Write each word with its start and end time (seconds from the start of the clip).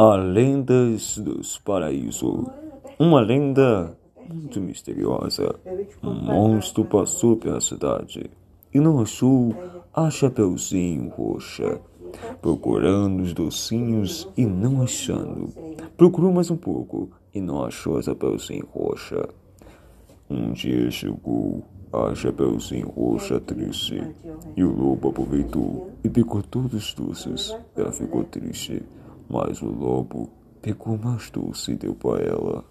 A 0.00 0.14
Lendas 0.14 1.18
dos 1.18 1.58
Paraíso. 1.58 2.46
Uma 3.00 3.20
lenda 3.20 3.98
muito 4.32 4.60
misteriosa. 4.60 5.52
Um 6.00 6.14
monstro 6.14 6.84
passou 6.84 7.36
pela 7.36 7.60
cidade 7.60 8.30
e 8.72 8.78
não 8.78 9.00
achou 9.00 9.52
a 9.92 10.08
Chapeuzinho 10.08 11.08
Roxa. 11.08 11.80
Procurando 12.40 13.24
os 13.24 13.32
docinhos 13.32 14.28
e 14.36 14.46
não 14.46 14.82
achando. 14.82 15.52
Procurou 15.96 16.32
mais 16.32 16.48
um 16.48 16.56
pouco 16.56 17.10
e 17.34 17.40
não 17.40 17.64
achou 17.64 17.98
a 17.98 18.02
Chapeuzinho 18.02 18.68
Roxa. 18.72 19.28
Um 20.30 20.52
dia 20.52 20.92
chegou 20.92 21.64
a 21.92 22.14
Chapeuzinho 22.14 22.88
Roxa 22.90 23.40
triste 23.40 24.00
e 24.56 24.62
o 24.62 24.72
lobo 24.72 25.08
aproveitou 25.08 25.90
e 26.04 26.08
pegou 26.08 26.40
todos 26.40 26.72
os 26.72 26.94
doces. 26.94 27.56
Ela 27.74 27.90
ficou 27.90 28.22
triste, 28.22 28.80
mas 29.28 29.62
o 29.62 29.68
lobo 29.68 30.30
pegou 30.62 30.96
mais 30.98 31.30
doce 31.30 31.72
e 31.72 31.76
deu 31.76 31.94
para 31.94 32.22
ela. 32.24 32.64